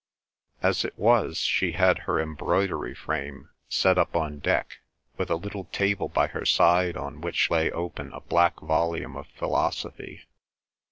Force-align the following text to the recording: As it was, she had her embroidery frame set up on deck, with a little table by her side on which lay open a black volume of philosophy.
As 0.63 0.83
it 0.83 0.97
was, 0.97 1.37
she 1.41 1.73
had 1.73 1.99
her 1.99 2.19
embroidery 2.19 2.95
frame 2.95 3.51
set 3.69 3.99
up 3.99 4.15
on 4.15 4.39
deck, 4.39 4.79
with 5.15 5.29
a 5.29 5.35
little 5.35 5.65
table 5.65 6.07
by 6.09 6.25
her 6.25 6.43
side 6.43 6.97
on 6.97 7.21
which 7.21 7.51
lay 7.51 7.69
open 7.69 8.11
a 8.11 8.21
black 8.21 8.59
volume 8.61 9.15
of 9.15 9.27
philosophy. 9.27 10.25